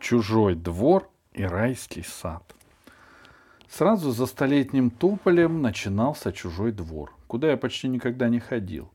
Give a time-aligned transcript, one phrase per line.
[0.00, 2.42] Чужой двор и райский сад.
[3.68, 8.92] Сразу за столетним туполем начинался чужой двор, куда я почти никогда не ходил.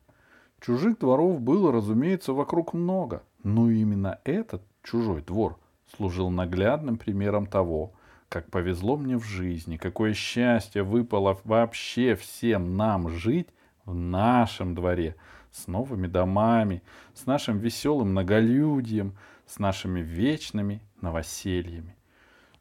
[0.59, 5.57] Чужих дворов было, разумеется, вокруг много, но именно этот чужой двор
[5.95, 7.93] служил наглядным примером того,
[8.29, 13.47] как повезло мне в жизни, какое счастье выпало вообще всем нам жить
[13.85, 15.15] в нашем дворе,
[15.51, 19.15] с новыми домами, с нашим веселым многолюдьем,
[19.47, 21.95] с нашими вечными новосельями.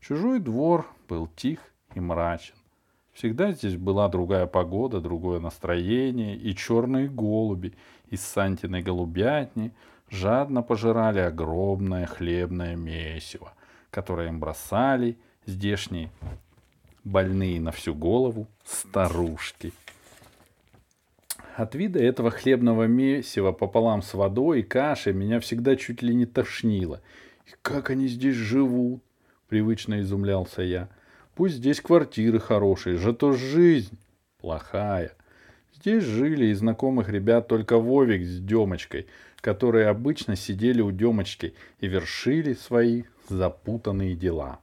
[0.00, 1.58] Чужой двор был тих
[1.94, 2.54] и мрачен.
[3.12, 7.74] Всегда здесь была другая погода, другое настроение, и черные голуби
[8.10, 9.72] из Сантиной голубятни
[10.10, 13.54] жадно пожирали огромное хлебное месиво,
[13.90, 16.10] которое им бросали здешние
[17.04, 19.72] больные на всю голову старушки.
[21.56, 26.26] От вида этого хлебного месива пополам с водой и кашей меня всегда чуть ли не
[26.26, 27.00] тошнило.
[27.46, 29.02] И как они здесь живут?
[29.48, 30.90] Привычно изумлялся я.
[31.34, 33.98] Пусть здесь квартиры хорошие, зато жизнь
[34.38, 35.12] плохая.
[35.74, 39.06] Здесь жили из знакомых ребят только Вовик с Демочкой,
[39.40, 44.60] которые обычно сидели у Демочки и вершили свои запутанные дела.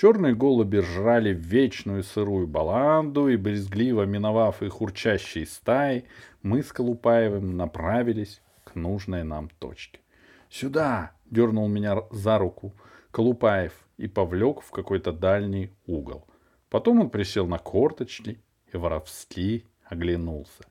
[0.00, 6.06] Черные голуби жрали вечную сырую баланду, и, брезгливо миновав их урчащие стаи,
[6.42, 10.00] мы с Колупаевым направились к нужной нам точке.
[10.48, 12.72] «Сюда!»— дернул меня за руку
[13.10, 16.26] Колупаев и повлек в какой-то дальний угол.
[16.70, 18.40] Потом он присел на корточки
[18.72, 20.64] и воровски оглянулся.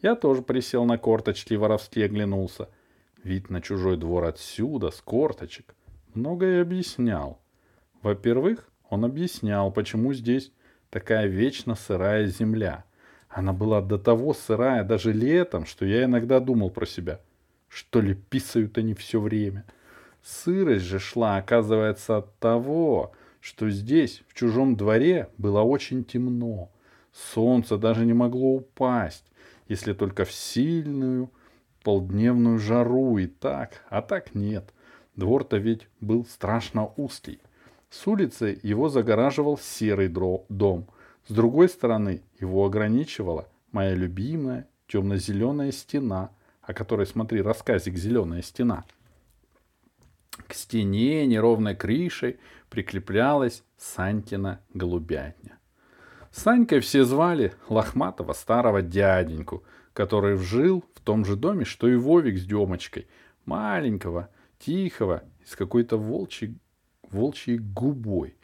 [0.00, 2.70] Я тоже присел на корточки и воровски оглянулся.
[3.24, 5.74] Вид на чужой двор отсюда, с корточек,
[6.14, 7.42] многое объяснял.
[8.00, 10.52] Во-первых, он объяснял, почему здесь
[10.90, 12.84] такая вечно сырая земля.
[13.28, 17.20] Она была до того сырая даже летом, что я иногда думал про себя.
[17.68, 19.64] Что ли, писают они все время?
[20.22, 26.70] Сырость же шла, оказывается, от того, что здесь, в чужом дворе, было очень темно.
[27.12, 29.24] Солнце даже не могло упасть,
[29.68, 31.30] если только в сильную
[31.84, 34.74] полдневную жару и так, а так нет.
[35.14, 37.40] Двор-то ведь был страшно узкий.
[37.90, 40.88] С улицы его загораживал серый дом.
[41.26, 46.30] С другой стороны его ограничивала моя любимая темно-зеленая стена,
[46.62, 48.84] о которой, смотри, рассказик «Зеленая стена».
[50.46, 52.38] К стене неровной крышей
[52.70, 55.58] прикреплялась Санькина голубятня.
[56.30, 62.38] Санькой все звали лохматого старого дяденьку, который жил в том же доме, что и Вовик
[62.38, 63.08] с Демочкой,
[63.44, 64.28] маленького,
[64.60, 66.56] тихого, из какой-то волчьей
[67.10, 68.36] волчьей губой.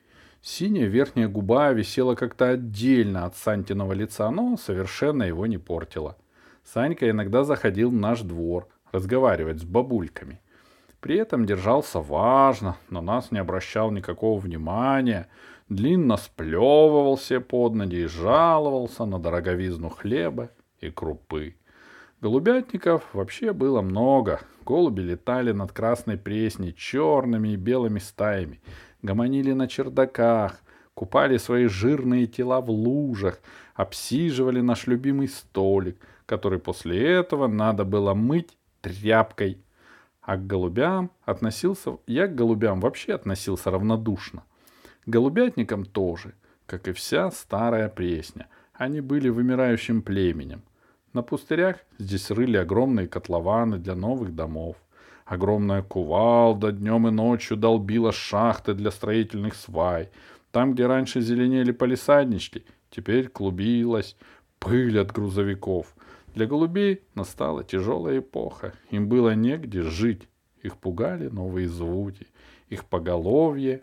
[0.43, 6.17] Синяя верхняя губа висела как-то отдельно от Сантиного лица, но совершенно его не портила.
[6.65, 10.41] Санька иногда заходил в наш двор разговаривать с бабульками.
[11.01, 15.29] При этом держался важно, на нас не обращал никакого внимания,
[15.69, 20.51] длинно сплевывался под ноги и жаловался на дороговизну хлеба
[20.81, 21.57] и крупы.
[22.23, 24.41] Голубятников вообще было много.
[24.65, 28.63] Голуби летали над Красной Пресней черными и белыми стаями,
[29.03, 30.63] гомонили на чердаках,
[30.95, 33.39] купали свои жирные тела в лужах,
[33.75, 39.63] обсиживали наш любимый столик, который после этого надо было мыть тряпкой.
[40.23, 41.99] А к голубям относился...
[42.07, 44.43] Я к голубям вообще относился равнодушно.
[45.05, 46.33] К голубятникам тоже,
[46.65, 48.49] как и вся старая пресня.
[48.73, 50.63] Они были вымирающим племенем—
[51.13, 54.77] на пустырях здесь рыли огромные котлованы для новых домов.
[55.25, 60.11] Огромная кувалда днем и ночью долбила шахты для строительных свай.
[60.53, 64.17] Там, где раньше зеленели полисаднички, теперь клубилась
[64.59, 65.95] пыль от грузовиков.
[66.35, 68.75] Для голубей настала тяжелая эпоха.
[68.91, 70.29] Им было негде жить.
[70.63, 72.27] Их пугали новые звуки.
[72.69, 73.83] Их поголовье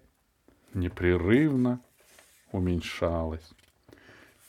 [0.74, 1.82] непрерывно
[2.52, 3.54] уменьшалось.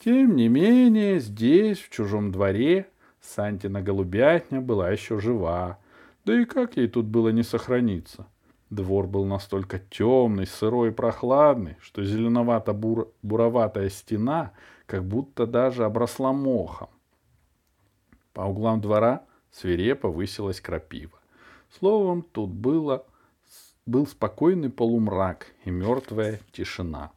[0.05, 2.87] Тем не менее, здесь, в чужом дворе,
[3.21, 5.79] Сантина голубятня была еще жива.
[6.25, 8.27] Да и как ей тут было не сохраниться?
[8.69, 14.51] Двор был настолько темный, сырой и прохладный, что зеленовато-буроватая стена
[14.85, 16.89] как будто даже обросла мохом.
[18.31, 21.17] По углам двора свирепо высилась крапива.
[21.79, 23.07] Словом, тут было,
[23.87, 27.11] был спокойный полумрак и мертвая тишина.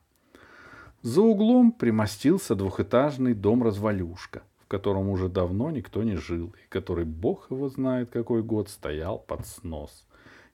[1.02, 7.50] За углом примостился двухэтажный дом-развалюшка, в котором уже давно никто не жил, и который, бог
[7.50, 10.06] его знает, какой год стоял под снос.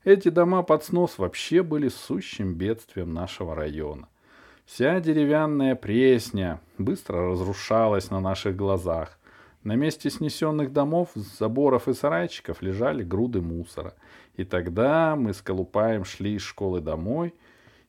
[0.04, 4.06] Эти дома под снос вообще были сущим бедствием нашего района.
[4.66, 9.18] Вся деревянная пресня быстро разрушалась на наших глазах.
[9.62, 13.94] На месте снесенных домов, заборов и сарайчиков лежали груды мусора.
[14.36, 17.32] И тогда мы с Колупаем шли из школы домой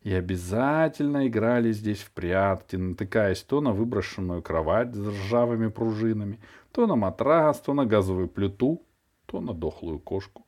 [0.05, 6.39] и обязательно играли здесь в прятки, натыкаясь то на выброшенную кровать с ржавыми пружинами,
[6.71, 8.83] то на матрас, то на газовую плиту,
[9.25, 10.45] то на дохлую кошку.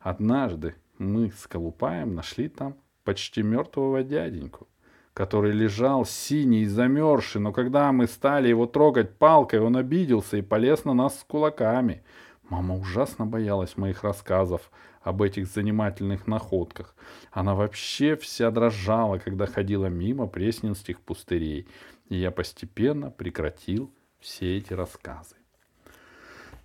[0.00, 4.68] Однажды мы с Колупаем нашли там почти мертвого дяденьку,
[5.12, 10.42] который лежал синий и замерзший, но когда мы стали его трогать палкой, он обиделся и
[10.42, 12.02] полез на нас с кулаками.
[12.48, 14.70] Мама ужасно боялась моих рассказов
[15.04, 16.96] об этих занимательных находках.
[17.30, 21.68] Она вообще вся дрожала, когда ходила мимо пресненских пустырей,
[22.08, 25.36] и я постепенно прекратил все эти рассказы.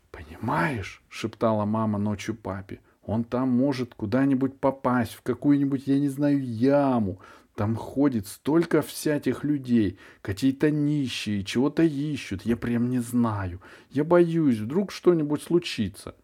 [0.10, 2.80] «Понимаешь?»— шептала мама ночью папе.
[3.04, 7.22] «Он там может куда-нибудь попасть, в какую-нибудь, я не знаю, яму.
[7.56, 12.44] Там ходит столько всяких людей, какие-то нищие, чего-то ищут.
[12.46, 13.62] Я прям не знаю.
[13.90, 16.16] Я боюсь, вдруг что-нибудь случится».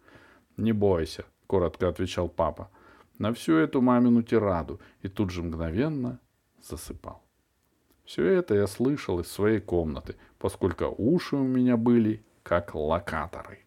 [0.56, 2.70] «Не бойся»,— коротко отвечал папа.
[3.18, 6.20] На всю эту мамину тираду и тут же мгновенно
[6.62, 7.24] засыпал.
[8.04, 13.60] Все это я слышал из своей комнаты, поскольку уши у меня были как локаторы.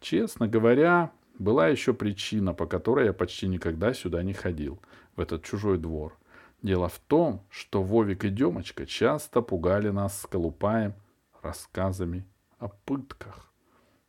[0.00, 4.80] Честно говоря, была еще причина, по которой я почти никогда сюда не ходил,
[5.14, 6.16] в этот чужой двор.
[6.62, 10.94] Дело в том, что Вовик и Демочка часто пугали нас с Колупаем
[11.42, 12.26] рассказами
[12.58, 13.52] о пытках.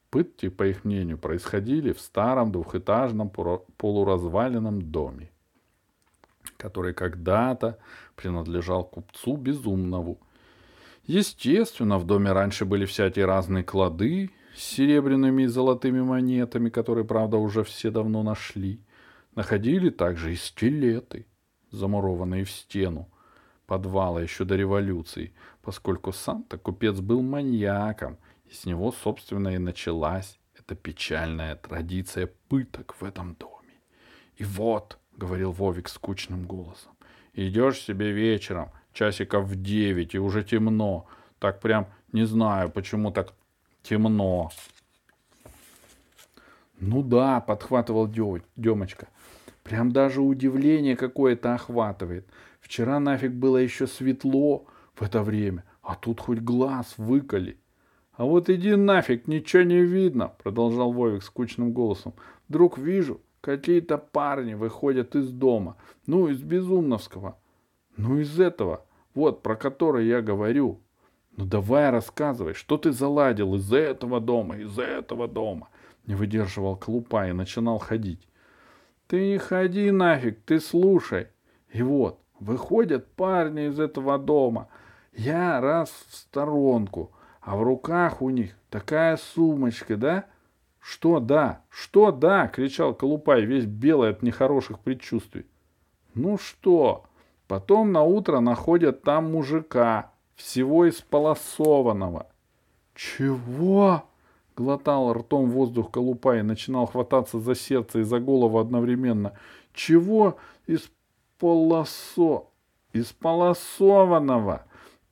[0.09, 3.29] Пытки, по их мнению, происходили в старом двухэтажном
[3.77, 5.31] полуразваленном доме,
[6.57, 7.77] который когда-то
[8.15, 10.17] принадлежал купцу Безумнову.
[11.05, 17.37] Естественно, в доме раньше были всякие разные клады с серебряными и золотыми монетами, которые, правда,
[17.37, 18.79] уже все давно нашли.
[19.35, 21.25] Находили также и скелеты,
[21.71, 23.09] замурованные в стену
[23.67, 28.17] подвала еще до революции, поскольку сам-то купец был маньяком,
[28.49, 33.81] и с него, собственно, и началась эта печальная традиция пыток в этом доме.
[34.35, 36.93] И вот,— говорил Вовик скучным голосом,—
[37.33, 41.07] идешь себе вечером, часиков в девять, и уже темно.
[41.39, 43.33] Так прям не знаю, почему так
[43.83, 44.51] темно.
[46.79, 48.07] Ну да, подхватывал
[48.55, 49.07] Демочка.
[49.63, 52.27] Прям даже удивление какое-то охватывает.
[52.61, 54.65] Вчера нафиг было еще светло
[54.95, 57.57] в это время, а тут хоть глаз выколи.
[58.17, 62.13] А вот иди нафиг, ничего не видно, продолжал Вовик скучным голосом.
[62.49, 65.77] Вдруг вижу, какие-то парни выходят из дома.
[66.07, 67.37] Ну, из Безумновского.
[67.95, 68.83] Ну, из этого,
[69.13, 70.81] вот, про который я говорю.
[71.35, 75.69] Ну давай рассказывай, что ты заладил из этого дома, из этого дома.
[76.07, 78.27] Не выдерживал Клупа и начинал ходить.
[79.05, 81.27] Ты не ходи нафиг, ты слушай.
[81.71, 84.69] И вот, выходят парни из этого дома.
[85.13, 87.11] Я раз в сторонку,
[87.47, 90.25] а в руках у них такая сумочка, да?
[90.81, 91.61] Что да?
[91.69, 92.49] Что да?
[92.49, 95.45] кричал Колупай, весь белый от нехороших предчувствий.
[96.13, 97.05] Ну что?
[97.47, 102.27] Потом на утро находят там мужика, всего исполосованного.
[102.93, 104.03] Чего?
[104.57, 109.31] Глотал ртом воздух Колупа и начинал хвататься за сердце и за голову одновременно.
[109.71, 110.35] Чего
[110.67, 112.43] исполосо...
[112.91, 114.65] Исполосованного?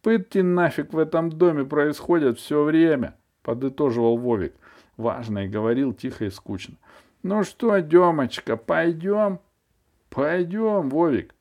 [0.05, 4.53] Пытки нафиг в этом доме происходят все время, подытоживал Вовик.
[4.97, 6.75] Важно и говорил тихо и скучно.
[7.23, 9.39] Ну что, Демочка, пойдем?
[10.11, 11.33] Пойдем, Вовик.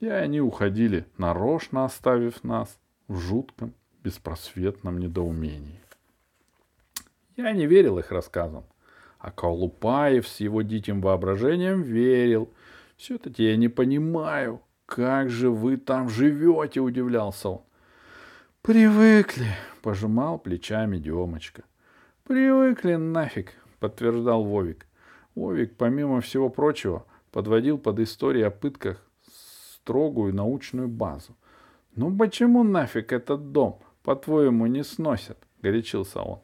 [0.00, 2.78] И они уходили, нарочно оставив нас
[3.08, 3.72] в жутком,
[4.04, 5.80] беспросветном недоумении.
[7.38, 8.66] Я не верил их рассказам,
[9.18, 12.52] а Колупаев с его диким воображением верил.
[12.98, 17.62] Все-таки я не понимаю, как же вы там живете, удивлялся он.
[18.62, 19.48] Привыкли,
[19.82, 21.64] пожимал плечами Демочка.
[22.22, 24.86] Привыкли нафиг, подтверждал Вовик.
[25.34, 29.04] Вовик, помимо всего прочего, подводил под истории о пытках
[29.74, 31.36] строгую научную базу.
[31.96, 36.38] «Ну почему нафиг этот дом, по-твоему, не сносят?»— горячился он.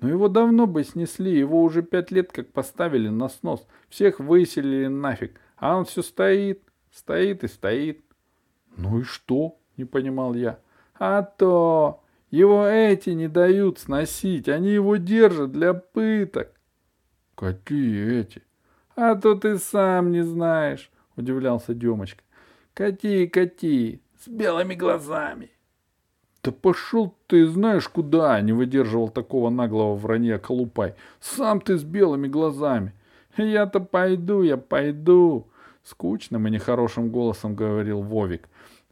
[0.00, 4.86] «Но его давно бы снесли, его уже пять лет как поставили на снос, всех выселили
[4.86, 8.02] нафиг, а он все стоит, стоит и стоит».
[8.78, 10.60] «Ну и что?»— не понимал я.
[10.98, 12.02] «А то!
[12.30, 16.52] Его эти не дают сносить, они его держат для пыток».
[17.34, 18.42] «Какие эти?»
[18.96, 22.22] «А то ты сам не знаешь»,— удивлялся Демочка.
[22.74, 24.02] «Какие, какие?
[24.24, 25.50] с белыми глазами.
[26.42, 30.94] Да пошел ты знаешь куда, не выдерживал такого наглого вранья Колупай.
[31.20, 32.92] Сам ты с белыми глазами.
[33.36, 35.46] Я-то пойду, я пойду.
[35.84, 38.48] Скучным и нехорошим голосом говорил Вовик.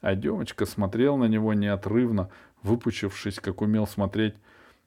[0.06, 2.30] А Демочка смотрел на него неотрывно,
[2.62, 4.36] выпучившись, как умел смотреть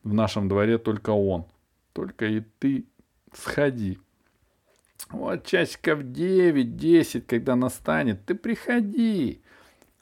[0.02, 1.44] в нашем дворе только он.
[1.92, 2.86] Только и ты
[3.34, 4.00] сходи.
[5.10, 9.42] Вот часиков девять-десять, когда настанет, ты приходи.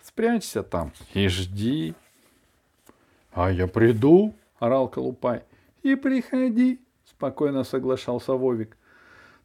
[0.03, 1.95] Спрячься там и жди.—
[3.31, 5.41] А я приду,— орал Колупай.—
[5.81, 8.77] И приходи,— спокойно соглашался Вовик.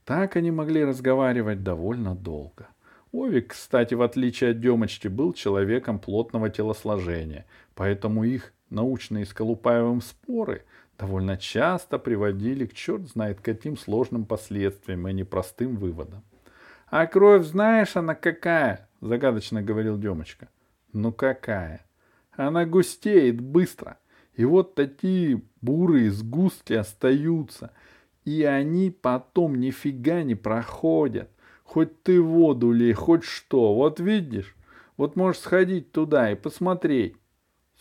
[0.05, 2.69] Так они могли разговаривать довольно долго.
[3.13, 10.01] Вовик, кстати, в отличие от Демочки, был человеком плотного телосложения, поэтому их научные с Колупаевым
[10.01, 10.65] споры
[10.99, 16.23] довольно часто приводили к черт знает каким сложным последствиям и непростым выводам.
[16.87, 20.49] «А кровь знаешь, она какая?»— загадочно говорил Демочка.
[20.95, 21.85] «Ну какая?
[22.33, 23.99] Она густеет быстро,
[24.37, 27.73] и вот такие бурые сгустки остаются,
[28.25, 31.29] и они потом нифига не проходят.
[31.73, 33.73] Хоть ты воду лей, хоть что.
[33.73, 34.55] Вот видишь,
[34.99, 37.17] вот можешь сходить туда и посмотреть.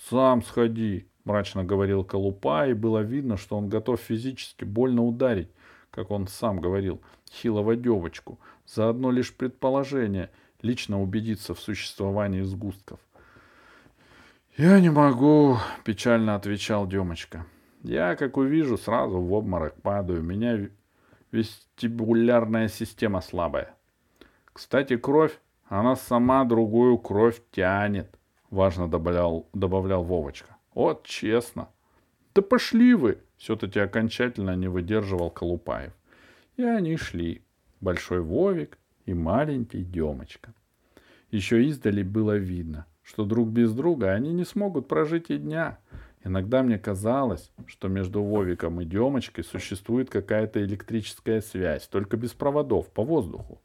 [0.09, 5.49] Сам сходи, мрачно говорил Колупа, и было видно, что он готов физически больно ударить,
[5.89, 7.01] как он сам говорил,
[7.33, 10.31] хилого девочку, за одно лишь предположение
[10.61, 13.01] лично убедиться в существовании сгустков.
[14.55, 17.45] «Я не могу»,— печально отвечал Демочка.
[17.83, 20.21] «Я, как увижу, сразу в обморок падаю.
[20.21, 20.69] У меня
[21.33, 23.75] вестибулярная система слабая.
[24.53, 30.57] Кстати, кровь, она сама другую кровь тянет»,— важно добавлял, добавлял Вовочка.
[30.73, 31.69] «Вот честно».
[32.33, 35.93] «Да пошли вы!»— все-таки окончательно не выдерживал Колупаев.
[36.57, 37.41] И они шли.
[37.79, 40.53] Большой Вовик и маленький Демочка.
[41.31, 45.79] Еще издали было видно, что друг без друга они не смогут прожить и дня.
[46.23, 52.89] Иногда мне казалось, что между Вовиком и Демочкой существует какая-то электрическая связь, только без проводов,
[52.91, 53.59] по воздуху.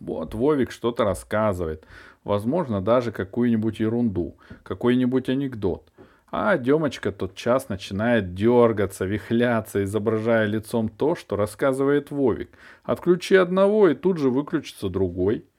[0.00, 1.86] Вот Вовик что-то рассказывает,
[2.24, 5.90] возможно, даже какую-нибудь ерунду, какой-нибудь анекдот.
[6.30, 12.50] А Демочка тот час начинает дергаться, вихляться, изображая лицом то, что рассказывает Вовик.
[12.84, 15.44] Отключи одного, и тут же выключится другой—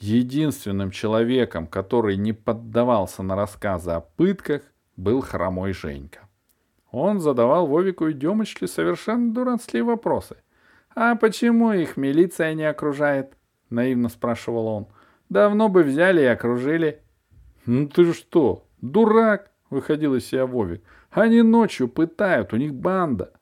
[0.00, 4.62] Единственным человеком, который не поддавался на рассказы о пытках,
[4.96, 6.20] был хромой Женька.
[6.92, 10.36] Он задавал Вовику и Демочке совершенно дурацкие вопросы.
[10.94, 13.32] «А почему их милиция не окружает?»—
[13.70, 14.86] наивно спрашивал он.
[15.28, 17.00] «Давно бы взяли и окружили».
[17.66, 20.82] «Ну ты что, дурак?»— выходил из себя Вовик.
[21.10, 23.32] «Они ночью пытают, у них банда».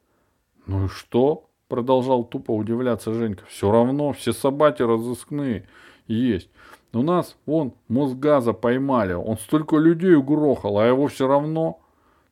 [0.67, 3.45] «Ну и что?»— продолжал тупо удивляться Женька.
[3.49, 5.69] «Все равно все собаки разыскные
[6.09, 6.51] есть.
[6.93, 11.81] У нас, вон, Мосгаза поймали, он столько людей угрохал, а его все равно...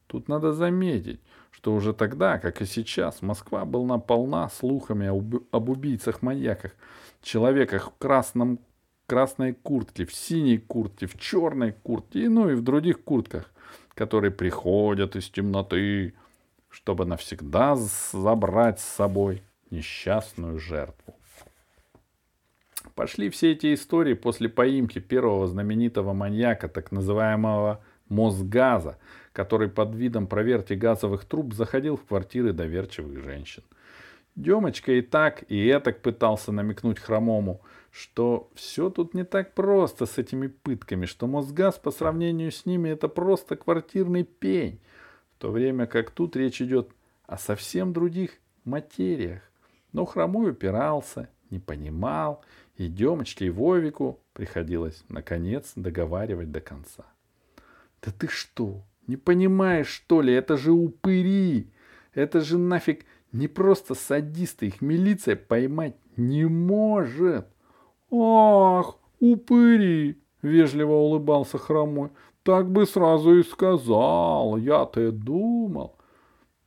[0.07, 1.21] Тут надо заметить,
[1.51, 6.73] что уже тогда, как и сейчас, Москва была полна слухами об, об убийцах-маньяках,
[7.25, 8.61] человеках в красном,
[9.07, 13.53] красной куртке, в синей куртке, в черной куртке, ну и в других куртках,
[13.95, 16.15] которые приходят из темноты,
[16.69, 21.15] чтобы навсегда забрать с собой несчастную жертву.
[22.95, 28.99] Пошли все эти истории после поимки первого знаменитого маньяка, так называемого Мосгаза,
[29.33, 33.65] который под видом проверки газовых труб заходил в квартиры доверчивых женщин.
[34.37, 37.61] Демочка и так, и этак пытался намекнуть Хромому,
[37.93, 42.89] что все тут не так просто с этими пытками, что Мосгаз по сравнению с ними
[42.89, 44.81] это просто квартирный пень,
[45.37, 46.91] в то время как тут речь идет
[47.27, 48.33] о совсем других
[48.65, 49.43] материях.
[49.93, 52.45] Но Хромой упирался, не понимал
[52.77, 57.05] и Демочке, и Вовику приходилось, наконец, договаривать до конца.
[58.03, 60.35] «Да ты что, не понимаешь, что ли?
[60.35, 61.71] Это же упыри!
[62.13, 67.47] Это же нафиг не просто садисты, их милиция поймать не может!»
[68.11, 72.11] «Ах, упыри!»— вежливо улыбался Хромой.
[72.43, 75.97] «Так бы сразу и сказал, я-то и думал».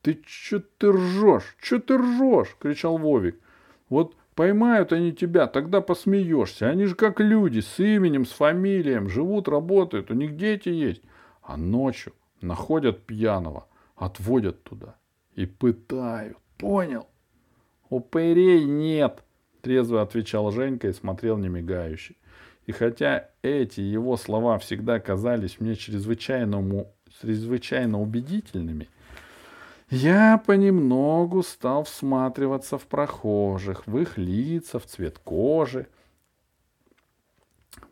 [0.01, 1.55] «Ты что ты ржешь?
[1.59, 3.39] Что ты ржешь?»— кричал Вовик.
[3.89, 6.69] «Вот Поймают они тебя, тогда посмеешься.
[6.69, 11.01] Они же как люди, с именем, с фамилием, живут, работают, у них дети есть.
[11.41, 14.95] А ночью находят пьяного, отводят туда
[15.33, 16.37] и пытают.
[16.57, 17.07] Понял?
[17.89, 19.23] Упырей нет,
[19.61, 22.17] трезво отвечал Женька и смотрел немигающий.
[22.65, 26.85] И хотя эти его слова всегда казались мне чрезвычайно,
[27.21, 28.89] чрезвычайно убедительными,
[29.89, 35.87] я понемногу стал всматриваться в прохожих, в их лица, в цвет кожи,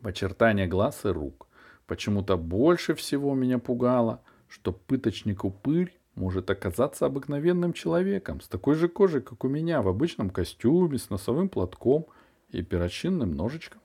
[0.02, 1.48] в очертания глаз и рук.
[1.86, 9.20] Почему-то больше всего меня пугало, что пыточник-упырь может оказаться обыкновенным человеком, с такой же кожей,
[9.20, 12.06] как у меня, в обычном костюме, с носовым платком
[12.48, 13.80] и перочинным ножичком.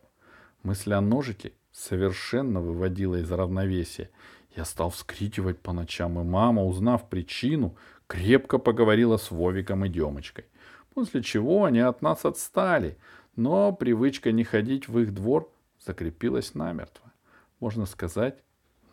[0.63, 4.09] Мысль о ножике совершенно выводила из равновесия,
[4.55, 10.45] Я стал вскрикивать по ночам, и мама, узнав причину, крепко поговорила с Вовиком и Демочкой.
[10.93, 12.97] После чего они от нас отстали,
[13.37, 17.13] но привычка не ходить в их двор закрепилась намертво.
[17.61, 18.43] Можно сказать,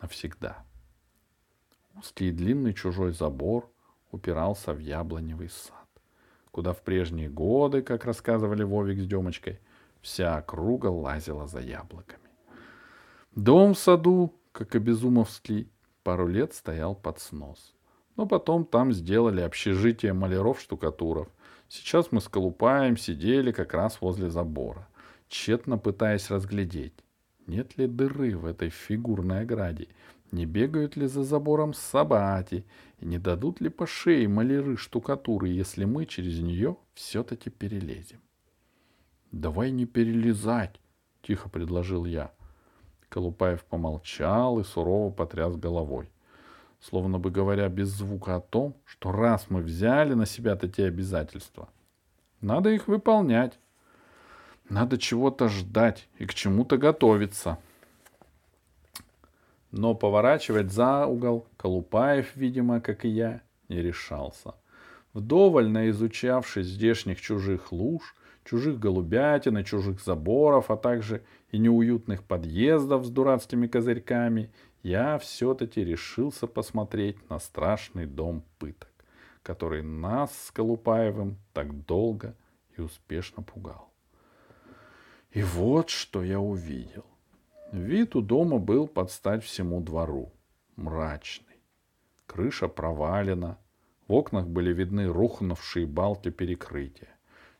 [0.00, 0.64] навсегда.
[1.99, 3.69] Узкий и длинный чужой забор
[4.12, 5.88] упирался в яблоневый сад,
[6.52, 9.59] куда в прежние годы, как рассказывали Вовик с Демочкой,
[10.00, 12.28] вся округа лазила за яблоками.
[13.35, 15.73] Дом в саду, как обезумовский,
[16.05, 17.75] пару лет стоял под снос.
[18.17, 21.28] Но потом там сделали общежитие маляров-штукатуров.
[21.69, 24.87] Сейчас мы с Колупаем сидели как раз возле забора,
[25.28, 26.95] тщетно пытаясь разглядеть,
[27.49, 29.88] нет ли дыры в этой фигурной ограде,
[30.30, 32.64] не бегают ли за забором собаки,
[33.00, 38.20] и не дадут ли по шее маляры штукатуры, если мы через нее все-таки перелезем.—
[39.32, 40.80] Давай не перелезать,—
[41.23, 42.32] тихо предложил я.
[43.08, 46.11] Колупаев помолчал и сурово потряс головой
[46.80, 51.68] словно бы говоря без звука о том, что раз мы взяли на себя такие обязательства,
[52.40, 53.58] надо их выполнять.
[54.68, 57.58] Надо чего-то ждать и к чему-то готовиться.
[59.70, 64.54] Но поворачивать за угол Колупаев, видимо, как и я, не решался.
[65.12, 73.04] Вдоволь изучавшись здешних чужих луж, чужих голубятин и чужих заборов, а также и неуютных подъездов
[73.04, 74.50] с дурацкими козырьками
[74.82, 78.90] я все-таки решился посмотреть на страшный дом пыток,
[79.42, 82.34] который нас с Колупаевым так долго
[82.76, 83.90] и успешно пугал.
[85.32, 87.04] И вот что я увидел.
[87.72, 90.32] Вид у дома был под стать всему двору.
[90.76, 91.60] Мрачный.
[92.26, 93.58] Крыша провалена.
[94.06, 97.10] В окнах были видны рухнувшие балки перекрытия.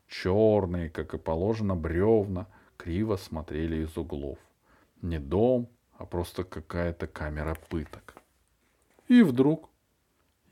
[0.07, 2.47] Черные, как и положено, бревна
[2.79, 4.39] криво смотрели из углов.
[5.03, 8.15] Не дом, а просто какая-то камера пыток.
[9.09, 9.69] И вдруг,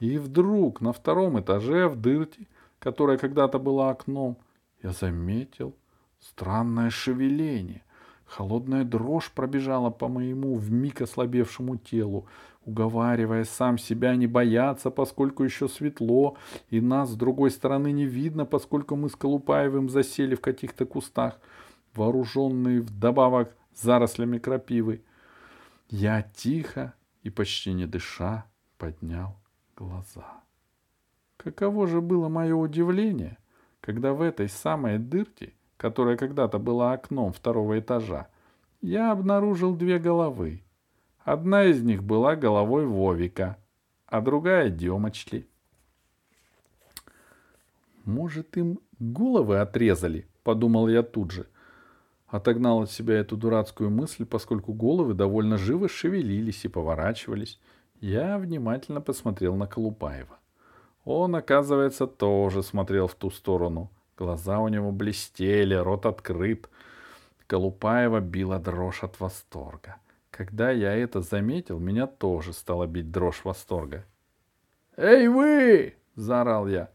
[0.01, 2.47] и вдруг на втором этаже в дырте,
[2.79, 4.37] которая когда-то была окном,
[4.83, 5.75] я заметил
[6.21, 7.86] странное шевеление.
[8.27, 12.27] Холодная дрожь пробежала по моему вмиг ослабевшему телу,
[12.65, 16.37] уговаривая сам себя не бояться, поскольку еще светло,
[16.69, 21.39] и нас с другой стороны не видно, поскольку мы с Колупаевым засели в каких-то кустах,
[21.95, 25.03] вооруженные вдобавок зарослями крапивы.
[25.89, 29.37] Я тихо и почти не дыша поднял
[29.77, 30.43] глаза.
[31.37, 33.39] Каково же было мое удивление,
[33.81, 38.29] когда в этой самой дырке, которая когда-то была окном второго этажа,
[38.81, 40.63] я обнаружил две головы.
[41.21, 43.57] Одна из них была головой Вовика,
[44.07, 45.47] а другая— Демочки.
[48.05, 51.47] «Может, им головы отрезали?»— подумал я тут же—
[52.27, 57.61] Отогнал от себя эту дурацкую мысль, поскольку головы довольно живо шевелились и поворачивались.
[58.01, 60.39] Я внимательно посмотрел на Колупаева.
[61.05, 63.91] Он, оказывается, тоже смотрел в ту сторону.
[64.17, 66.71] Глаза у него блестели, рот открыт.
[67.47, 69.97] Колупаева била дрожь от восторга.
[70.31, 74.05] Когда я это заметил, меня тоже стала бить дрожь восторга.
[74.97, 76.91] «Эй вы!»— заорал я.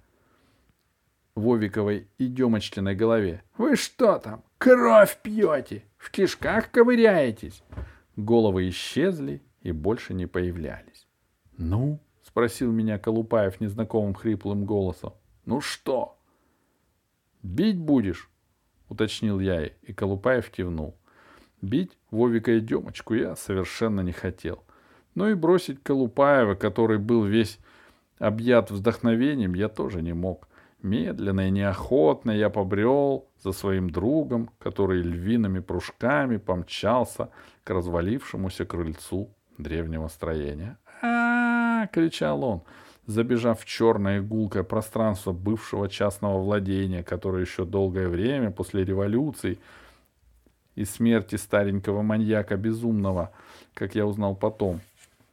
[1.35, 3.43] Вовиковой и Демочкиной голове.
[3.57, 4.43] «Вы что там?
[4.57, 5.83] Кровь пьете?
[5.97, 7.63] В кишках ковыряетесь?»
[8.15, 11.07] Головы исчезли и больше не появлялись.
[11.57, 15.13] «Ну?»— спросил меня Колупаев незнакомым хриплым голосом.
[15.45, 16.20] «Ну что?»
[17.43, 18.29] «Бить будешь?»—
[18.89, 20.97] уточнил я, и Колупаев кивнул.
[21.61, 24.63] Бить Вовика и Демочку я совершенно не хотел.
[25.15, 27.59] Но и бросить Колупаева, который был весь
[28.17, 30.47] объят вдохновением, я тоже не мог.
[30.81, 37.29] Медленно и неохотно я побрел за своим другом, который львиными прыжками помчался
[37.63, 40.79] к развалившемуся крыльцу древнего строения.
[41.03, 42.63] а, кричал он,
[43.05, 49.59] забежав в черное игулкое пространство бывшего частного владения, которое еще долгое время после революции
[50.75, 53.31] и смерти старенького маньяка безумного,
[53.73, 54.81] как я узнал потом,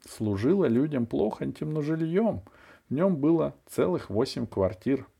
[0.09, 2.41] служило людям плохоньким, жильем.
[2.89, 5.07] В нем было целых восемь квартир—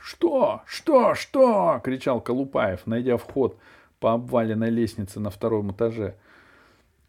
[0.00, 0.62] «Что?
[0.66, 1.14] Что?
[1.14, 3.58] Что?»— кричал Колупаев, найдя вход
[4.00, 6.16] по обваленной лестнице на втором этаже,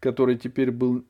[0.00, 1.04] который теперь был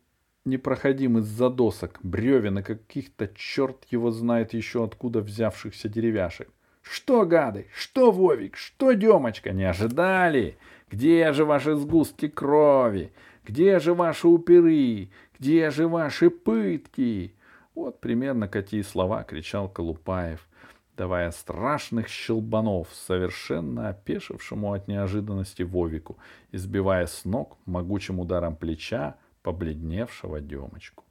[0.47, 6.49] непроходим из-за досок, бревен и каких-то черт его знает еще откуда взявшихся деревяшек.
[6.83, 7.67] «Что, гады?
[7.75, 8.57] Что, Вовик?
[8.57, 9.53] Что, Демочка?
[9.53, 10.57] Не ожидали?
[10.91, 13.13] Где же ваши сгустки крови?
[13.45, 15.11] Где же ваши уперы?
[15.39, 17.35] Где же ваши пытки?»
[17.75, 20.47] Вот примерно какие слова кричал Колупаев—
[20.97, 26.17] давая страшных щелбанов совершенно опешившему от неожиданности Вовику,
[26.53, 31.05] избивая с ног могучим ударом плеча, побледневшего Демочку.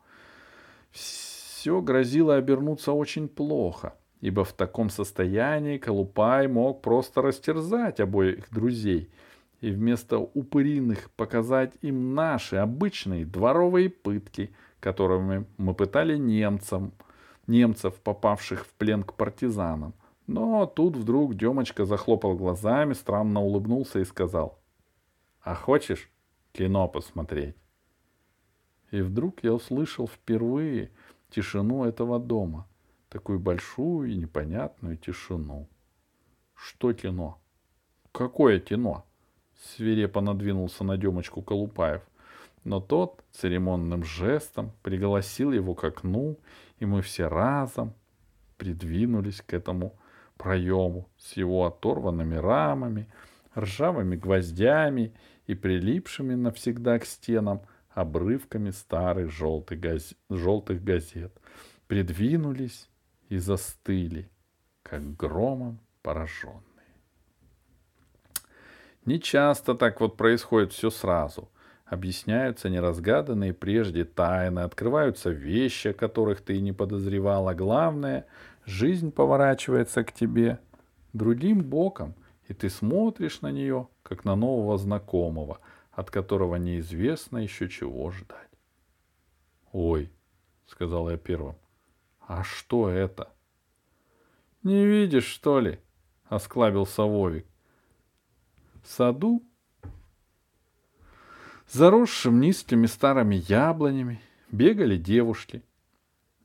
[0.91, 9.09] Все грозило обернуться очень плохо, ибо в таком состоянии Колупай мог просто растерзать обоих друзей
[9.61, 16.91] и вместо упыриных показать им наши обычные дворовые пытки, которыми мы пытали немцам,
[17.47, 19.93] немцев, попавших в плен к партизанам.
[20.27, 24.59] Но тут вдруг Демочка захлопал глазами, странно улыбнулся и сказал,
[25.39, 26.09] «А хочешь
[26.51, 27.55] кино посмотреть?»
[28.95, 30.89] И вдруг я услышал впервые
[31.29, 32.65] тишину этого дома.
[33.09, 35.67] Такую большую и непонятную тишину.
[36.53, 37.37] Что кино?
[38.13, 39.05] Какое кино?
[39.61, 42.03] Свирепо надвинулся на Демочку Колупаев.
[42.63, 46.39] Но тот церемонным жестом пригласил его к окну,
[46.79, 47.93] и мы все разом
[48.55, 49.99] придвинулись к этому
[50.37, 53.07] проему с его оторванными рамами,
[53.57, 55.13] ржавыми гвоздями
[55.47, 57.59] и прилипшими навсегда к стенам–
[57.95, 60.13] обрывками старых желтых, газ...
[60.29, 61.33] желтых газет,
[61.87, 62.89] придвинулись
[63.29, 64.29] и застыли,
[64.83, 66.61] как громом пораженные.
[69.05, 71.49] Не часто так вот происходит все сразу.
[71.85, 78.25] Объясняются неразгаданные прежде тайны, открываются вещи, о которых ты и не подозревал, а главное,
[78.65, 80.59] жизнь поворачивается к тебе
[81.13, 82.13] другим боком,
[82.49, 85.59] и ты смотришь на нее, как на нового знакомого—
[85.95, 88.49] от которого неизвестно еще чего ждать.
[89.71, 90.11] «Ой»,—
[90.67, 91.55] сказал я первым,—
[92.27, 93.31] «а что это?»
[94.63, 95.79] «Не видишь, что ли?»—
[96.29, 97.45] осклабился Вовик.
[98.83, 99.43] В саду,
[101.71, 105.63] заросшим низкими старыми яблонями, бегали девушки.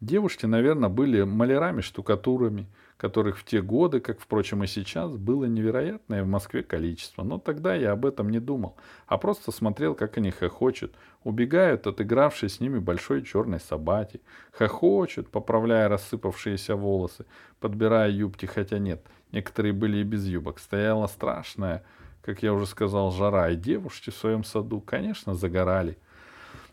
[0.01, 2.67] Девушки, наверное, были малярами-штукатурами,
[3.01, 7.23] которых в те годы, как, впрочем, и сейчас, было невероятное в Москве количество.
[7.23, 12.03] Но тогда я об этом не думал, а просто смотрел, как они хохочут, убегают от
[12.03, 14.21] игравшей с ними большой черной собаки,
[14.53, 17.25] хохочут, поправляя рассыпавшиеся волосы,
[17.59, 20.59] подбирая юбки, хотя нет, некоторые были и без юбок.
[20.59, 21.85] Стояла страшная,
[22.21, 25.97] как я уже сказал, жара, и девушки в своем саду, конечно, загорали—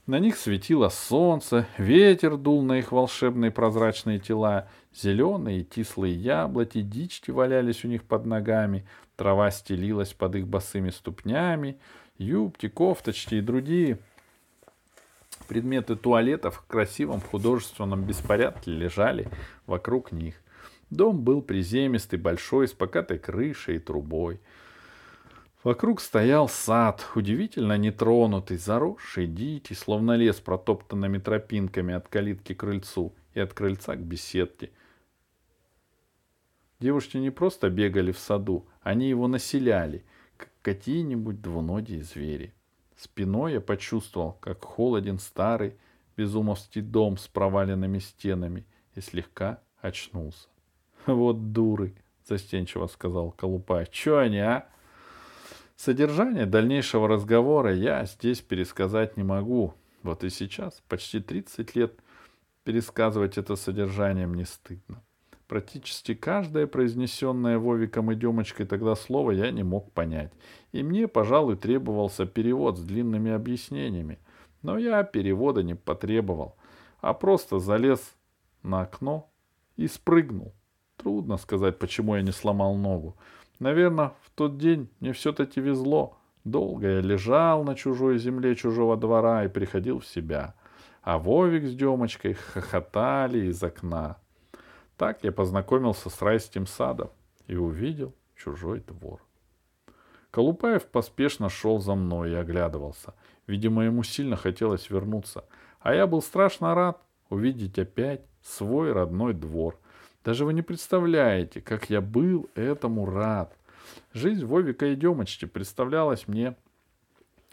[0.07, 7.29] на них светило солнце, ветер дул на их волшебные прозрачные тела, зеленые тислые яблоки, дички
[7.29, 11.77] валялись у них под ногами, трава стелилась под их босыми ступнями,
[12.17, 13.99] юбки, кофточки и другие
[15.49, 19.27] предметы туалетов в красивом художественном беспорядке лежали
[19.65, 20.35] вокруг них.
[20.89, 24.39] Дом был приземистый, большой, с покатой крышей и трубой—
[25.63, 33.13] Вокруг стоял сад, удивительно нетронутый, заросший, дикий, словно лес протоптанными тропинками от калитки к крыльцу
[33.33, 34.71] и от крыльца к беседке.
[36.79, 40.05] Девушки не просто бегали в саду, они его населяли,
[40.37, 42.53] как какие-нибудь двуногие звери.
[42.95, 45.75] Спиной я почувствовал, как холоден старый
[46.15, 50.47] безумовский дом с проваленными стенами и слегка очнулся.—
[51.07, 51.95] Вот дуры,—
[52.27, 54.69] застенчиво сказал Колупай.— Че они, а?
[55.77, 59.75] Содержание дальнейшего разговора я здесь пересказать не могу.
[60.01, 61.93] Вот и сейчас, почти 30 лет,
[62.63, 65.03] пересказывать это содержание мне стыдно.
[65.47, 70.33] Практически каждое произнесенное Вовиком и Демочкой тогда слово я не мог понять.
[70.71, 74.17] И мне, пожалуй, требовался перевод с длинными объяснениями.
[74.63, 76.57] Но я перевода не потребовал,
[77.01, 78.15] а просто залез
[78.63, 79.29] на окно
[79.75, 80.55] и спрыгнул.
[80.97, 83.15] Трудно сказать, почему я не сломал ногу.
[83.59, 86.17] Наверное, в тот день мне все-таки везло.
[86.43, 90.53] Долго я лежал на чужой земле чужого двора и приходил в себя.
[91.01, 94.17] А Вовик с Демочкой хохотали из окна.
[94.95, 97.09] Так я познакомился с райским садом
[97.47, 99.21] и увидел чужой двор.
[100.31, 103.15] Колупаев поспешно шел за мной и оглядывался.
[103.47, 105.45] Видимо, ему сильно хотелось вернуться.
[105.79, 109.79] А я был страшно рад увидеть опять свой родной двор—
[110.27, 113.55] даже вы не представляете, как я был этому рад.
[114.11, 116.57] Жизнь Вовика и Демочки представлялась мне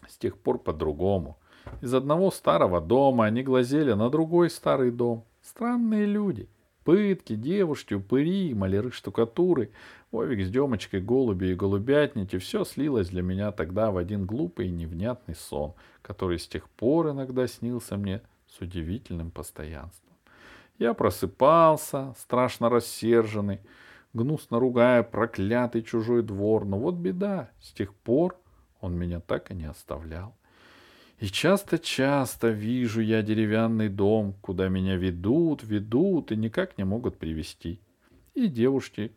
[0.09, 1.39] с тех пор по-другому.
[1.83, 5.25] Из одного старого дома они глазели на другой старый дом.
[5.41, 6.49] Странные люди.
[6.83, 9.71] Пытки, девушки, упыри, маляры штукатуры,
[10.11, 14.73] Вовик с Демочкой, голуби и голубятники— все слилось для меня тогда в один глупый и
[14.73, 20.04] невнятный сон, который с тех пор иногда снился мне с удивительным постоянством.
[20.79, 23.61] Я просыпался, страшно рассерженный,
[24.13, 26.65] гнусно ругая проклятый чужой двор.
[26.65, 28.37] Но вот беда, с тех пор
[28.81, 30.37] он меня так и не оставлял.
[31.19, 37.81] И часто-часто вижу я деревянный дом, куда меня ведут, ведут и никак не могут привести.
[38.35, 39.13] И девушки,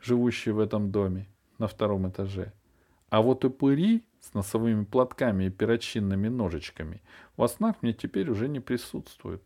[0.00, 2.52] живущие в этом доме на втором этаже.
[3.10, 7.02] А вот упыри с носовыми платками и перочинными ножичками
[7.36, 9.42] во снах мне теперь уже не присутствуют.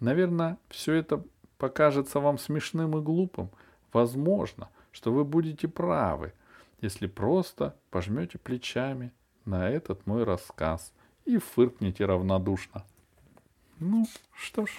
[0.00, 1.24] Наверное, все это
[1.58, 3.50] покажется вам смешным и глупым.
[3.92, 6.32] Возможно, что вы будете правы,
[6.80, 9.12] если просто пожмете плечами
[9.44, 10.92] на этот мой рассказ
[11.24, 12.84] и фыркнете равнодушно.
[13.80, 14.70] Ну, что ж,